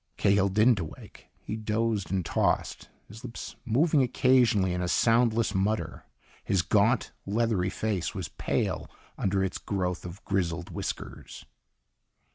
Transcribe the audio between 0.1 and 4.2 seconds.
Cahill didn't awake. He dozed and tossed, his lips moving